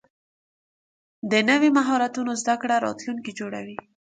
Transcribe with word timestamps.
د 1.31 1.33
نوي 1.49 1.69
مهارتونو 1.77 2.31
زده 2.41 2.55
کړه 2.61 2.75
راتلونکی 2.85 3.31
جوړوي. 3.39 3.77